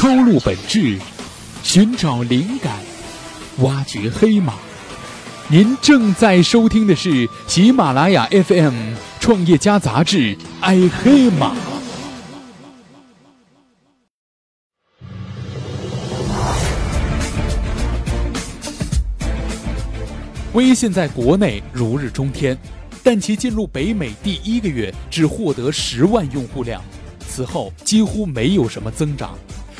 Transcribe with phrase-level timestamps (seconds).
[0.00, 0.96] 抽露本质，
[1.64, 2.72] 寻找灵感，
[3.62, 4.54] 挖掘黑马。
[5.48, 8.74] 您正在收听的是喜马拉雅 FM
[9.18, 11.52] 《创业家杂志》，爱黑马。
[20.52, 22.56] 微信在国内如日中天，
[23.02, 26.80] 但其进入北美第一个月只获得十万用户量，
[27.26, 29.36] 此后几乎没有什么增长。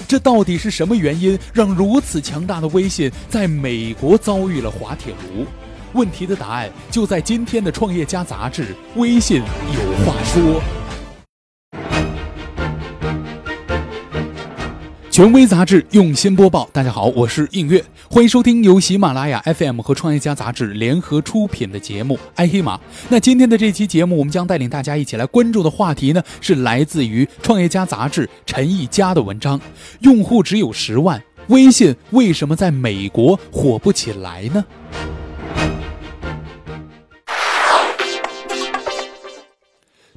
[0.08, 5.44] 这到底是什么原因让如此强大的微信在美国遭遇了滑铁卢？
[5.92, 8.74] 问题的答案就在今天的《创业家》杂志。
[8.96, 10.77] 微信有话说。
[15.18, 22.76] 权威杂志用心播报，大家好，我是映月，欢迎收听由喜马拉雅 FM 和创业家杂志联合出品的节目《爱黑马》。
[23.08, 29.60] 那今天的这期节目，我们将带领大家一起来关注的话题呢，是来自于创业家杂志陈毅佳的文章：
[30.02, 34.64] 用户只有十万，微信为什么在美国火不起来呢？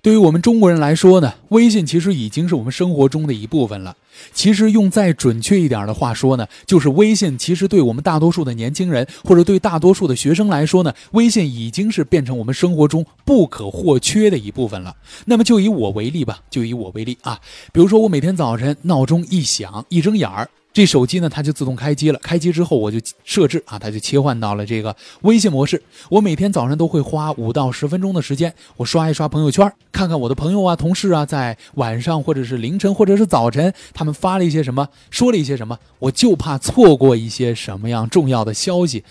[0.03, 3.95] 对于我们中国人来说呢，微信其实已经是我们生活中的一部分了。
[4.33, 14.95] 其实用再准确一点的话说呢，就是微信其实对我们大多数的年轻人或者对大多数的学生来说呢，微信已经是变成我们生活中不可或缺的一部分了。
[15.25, 17.39] 那么就以我为例吧，就以我为例啊，
[17.71, 20.49] 比如说我每天早晨闹钟一响，一睁眼儿。
[20.73, 22.19] 这手机呢，它就自动开机了。
[22.23, 25.81] 开机之后，我就设置啊，它就切换到了这个微信模式。
[26.09, 39.03] 我每天早上都会花五到十分钟的时间，我刷一刷朋友圈，看看我的朋友啊、同事啊，在晚上或者是凌晨或者是早晨，他们发了一些什么，说了一些什么，我就怕错过一些什么样重要的消息。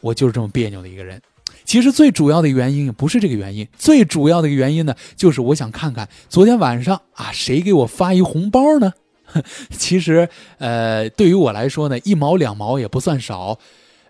[0.00, 1.22] 我就是这么别扭的一个人。
[1.64, 8.92] 其实最主要的原因不是这个原因，最主要的一个原因呢，就是我想看看昨天晚上啊，谁给我发一红包呢？
[9.76, 13.58] 其实，呃，对于我来说呢，一毛两毛也不算少，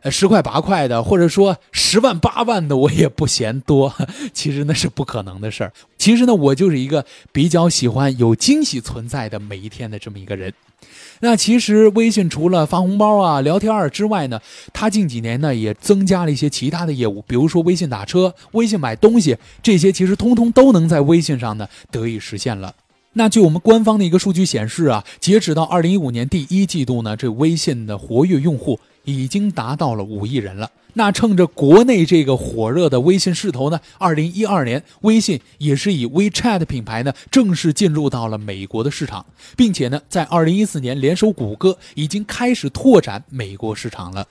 [0.03, 3.95] 呃，十块八块的，或者说十万八万的，我也不嫌多。
[4.33, 5.73] 其实那是不可能的事儿。
[5.96, 10.52] 其实呢，我就是一个比较喜欢有惊喜存在的每一天的这么一个人。
[11.20, 14.39] 那其实微信除了发红包啊、聊天儿之外呢，
[14.74, 22.74] 它近几年呢也增加了一些其他的业务，比如说微信打车、微信买东西，这些其实通通都能在微信上呢得以实现了。
[23.17, 30.69] 那据我们官方的一个数据显示啊，截止到二零一五年第一季度呢，这微信的活跃用户已经达到了五亿人了。
[30.95, 39.24] 那趁着国内这个火热的微信势头呢，二零一二年微信也是以 WeChat 品牌呢正式进入到了美国的市场，
[39.57, 44.27] 并且呢，在二零一四年联手谷歌，已经开始拓展美国市场了。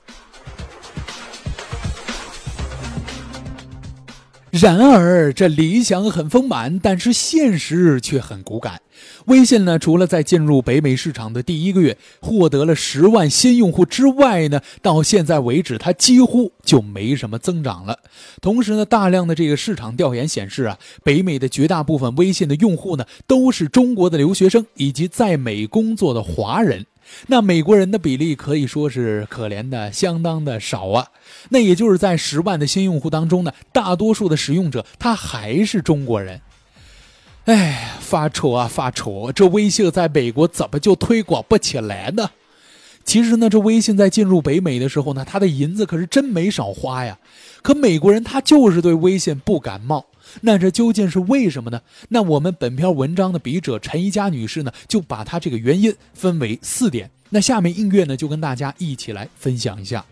[4.53, 8.79] 然而，这理想很丰满，但是现实却很骨感。
[9.25, 17.97] 微信呢，除了在进入北美市场的第一个月获得了十万新用户之外呢，到现在为止，它几乎就没什么增长了。
[18.43, 26.85] 同时呢，大量的这个市场调研显示啊，北美的绝大部分微信的用户呢，都是中国的留学生以及在美工作的华人。
[27.27, 31.07] 那美国人的比例可以说是可怜的相当的少啊。
[31.49, 36.41] 那也就是在十万的新用户当中呢，大多数的使用者他还是中国人。
[37.45, 42.31] 哎，发愁啊发愁，这微信在美国怎么就推广不起来呢？
[43.05, 47.17] 其实呢，这微信在进入北美的时候呢，他的银子可是真没少花呀。
[47.61, 50.05] 可美国人他就是对微信不感冒。
[50.41, 51.81] 那这究竟是为什么呢？
[52.09, 57.09] 那我们本篇文章的笔者陈一佳女士呢，就把她这个原因分为四点。
[57.29, 60.03] 那下面音乐呢，就跟大家一起来分享一下。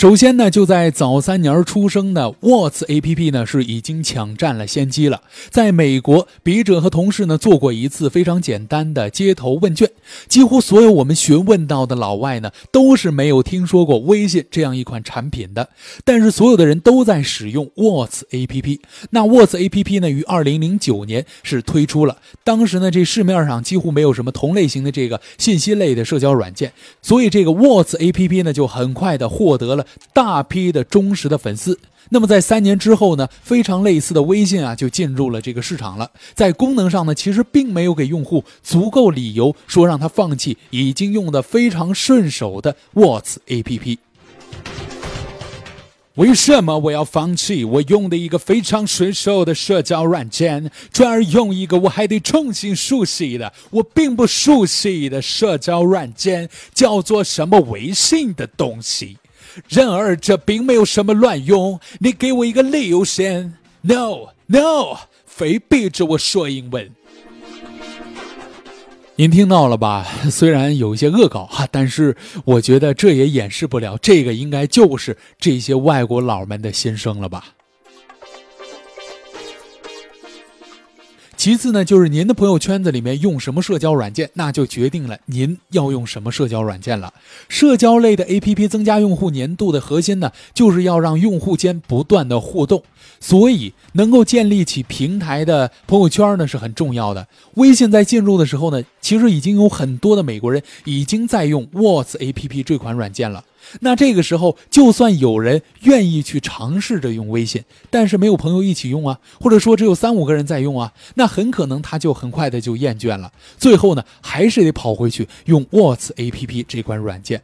[0.00, 5.20] 首先呢，就在早三年出生的 What's A P P 呢，是已经抢占了先机了。
[5.50, 9.90] 在美国，笔者和同事呢做过一次非常简单的街头问卷，
[10.26, 15.68] 几乎所有我们询问到的老外呢，都是没有听说过微信这样一款产品的。
[16.02, 18.80] 但是所有的人都在使用 What's A P P。
[19.10, 22.16] 那 What's A P P 呢，于二零零九年是推出了。
[22.42, 29.84] 当时呢，这市面上几乎没有什么同类型的这个信息类的社交软件，所以这个 What's A P P 呢，就很快的获得了。
[30.12, 31.78] 大批的忠实的粉丝，
[32.08, 36.10] 那么在三年之后呢，非常类似的微信啊就进入了这个市场了。
[36.34, 43.98] 在功能上呢，其实并没有给用户足够理由说让他放弃已经用的非常顺手的 What's APP。
[46.16, 59.16] 为什么我要放弃我用的一个非常顺手的社交软件，转而用一个我还得重新熟悉的、我并不熟悉的社交软件，叫做什么微信的东西？
[59.68, 61.78] 然而，这并没有什么卵用。
[61.98, 63.54] 你给我一个理由先。
[63.82, 66.90] No，No，非逼着我说英文。
[69.16, 70.06] 您听到了吧？
[70.30, 77.44] 虽然有一些恶搞哈，但是我觉得这也掩饰不了，这个应该就是这些外国佬们的心声了吧。
[81.40, 87.14] 其次呢，就是您的朋友圈子里面用什么社交软件，那就决定了您要用什么社交软件了。
[87.48, 92.82] 社交类的 APP 增加用户粘度的核心呢，就是要让用户间不断的互动，
[93.20, 97.26] 所以能够建立起平台的朋友圈呢是很重要的。
[97.54, 103.42] 微信在进入的时候呢，其实已经有很多的美国人已经在用 Whats APP 这款软件了。
[103.80, 117.42] 那这个时候，就算有人愿意去尝试着用微信，但是没有朋友一起用啊，或者说只有三五个人在用啊，那很可能他就很快的就厌倦了，最后呢，还是得跑回去用 Whats APP 这款软件。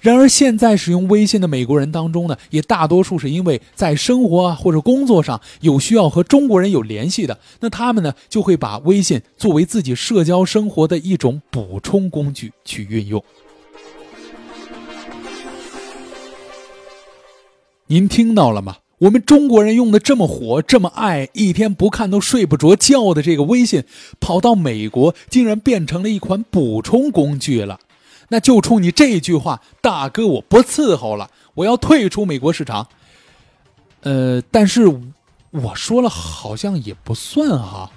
[0.00, 13.22] 然而，现在使用微信的美国人当中呢，也大多数是因为在生活啊或者工作上有需要和中国人有联系的，那他们呢就会把微信作为自己社交生活的一种补充工具去运用。
[17.90, 18.76] 您听到了吗？
[18.98, 23.82] 我们中国人用的这么火、这么爱，一天不看都睡不着觉的这个微信，
[24.20, 27.80] 跑到美国竟然变成了一款补充工具了。
[28.28, 32.86] 那就冲你这句话，大哥我不伺候了，我要退出美国市场。
[34.02, 34.86] 呃，但是
[35.50, 37.90] 我说了，好像也不算哈。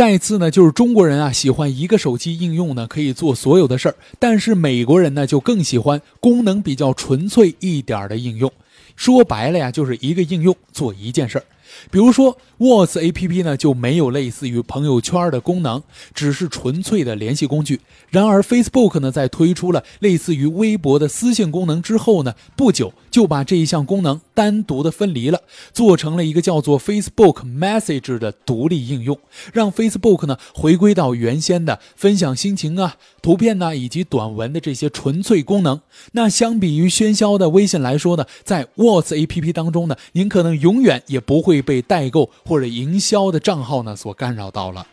[0.00, 8.50] 再次呢，就是中国人啊，喜欢一个手机应用呢可以做所有的事儿，但是美国人呢就更喜欢功能比较纯粹一点的应用。
[8.96, 11.44] 说白了呀，就是一个应用做一件事儿。
[11.90, 15.82] 比如说，Whats APP 呢就没有类似于朋友圈的功能，
[16.14, 17.80] 只是纯粹的联系工具。
[18.10, 25.40] 然而，Facebook 呢在推出了类似于微博的私信功能之后呢，不久就把这一项功能单独的分离了，
[25.72, 29.18] 做成了一个叫做 Facebook Message 的独立应用，
[29.52, 35.80] 让 Facebook 呢回归到原先的分享心情啊、图片呐以及短文的这些纯粹功能。
[36.12, 44.84] 那相比于喧嚣的微信来说呢，在 Whats APP 当中呢，您可能永远也不会被代购或者营销的账号呢所干扰到了。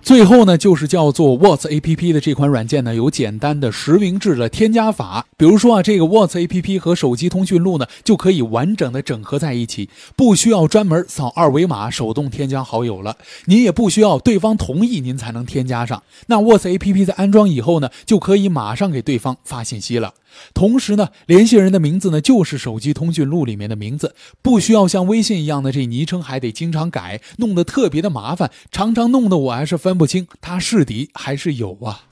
[0.00, 5.26] 最后呢，就是叫做 Whats APP 的这款软件呢，有简单的实名制的添加法。
[5.36, 13.16] 比如说啊，这个 Whats APP 和手机通讯录呢，就可以完整的整合在一起，不需要专门扫二维码手动添加好友了。
[13.46, 16.02] 您也不需要对方同意您才能添加上。
[16.26, 20.14] 那 Whats APP 在安装以后呢，就可以马上给对方发信息了。
[20.54, 32.02] 同时呢，联系人的名字呢就是手机通讯录里面的名字，不需要像微信一样的这昵称还得经常改，弄得特别的麻烦，常常弄得我还是分不清他是敌还是友啊。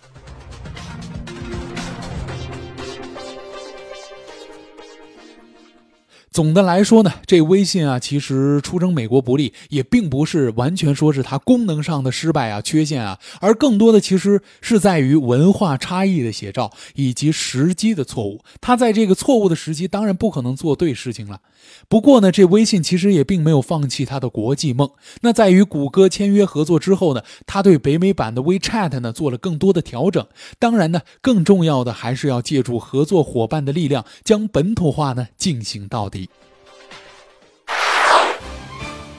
[6.32, 18.44] 总的来说呢，这微信啊，其实出征美国不利，也并不是完全说是它功能上的失败啊、缺陷啊，而更多的其实是在于文化差异的写照以及时机的错误。
[18.60, 21.40] 它在这个错误的时机，当然不可能做对事情了。
[21.88, 24.88] 不过呢，这微信其实也并没有放弃它的国际梦。
[25.22, 30.24] 那在与谷歌签约合作之后呢，它对北美版的 WeChat 呢做了更多的调整。
[30.60, 36.19] 当然呢，更重要的还是要借助合作伙伴的力量，将本土化呢进行到底。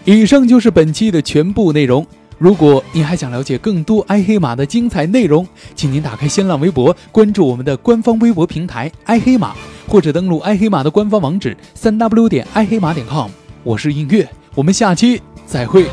[0.04, 2.06] 以上就是本期的全部内容。
[2.40, 9.54] 如果您还想了解更多爱黑马的精彩内容，请您打开新浪微博，关注我们的官方微博平台“爱黑马”，
[9.88, 13.30] 或者登录爱黑马的官方网址三 w 点爱黑马点 com。
[13.64, 15.86] 我是映月，我们下期再会。